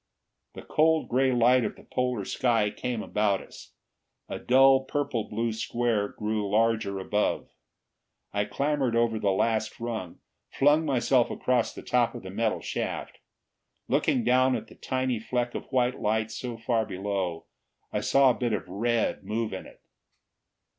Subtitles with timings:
[0.55, 3.73] The cold gray light of the polar sky came about us;
[4.27, 7.51] a dull, purple blue square grew larger above.
[8.33, 10.17] I clambered over the last rung,
[10.49, 13.19] flung myself across the top of the metal shaft.
[13.87, 17.45] Looking down at the tiny fleck of white light so far below,
[17.93, 19.83] I saw a bit of red move in it.